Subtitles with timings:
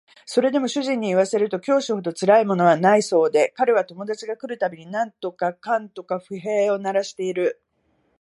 [0.25, 7.61] それでも主人に言わせると教師ほどつらいものはないそうで彼は友達が来る度に何とかかんとか不平を鳴らしている